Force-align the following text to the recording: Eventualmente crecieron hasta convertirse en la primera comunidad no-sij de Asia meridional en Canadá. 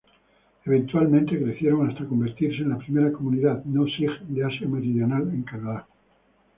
Eventualmente 0.65 1.37
crecieron 1.39 1.87
hasta 1.87 2.05
convertirse 2.07 2.63
en 2.63 2.69
la 2.69 2.79
primera 2.79 3.11
comunidad 3.11 3.63
no-sij 3.65 4.09
de 4.29 4.43
Asia 4.43 4.67
meridional 4.67 5.29
en 5.29 5.43
Canadá. 5.43 5.85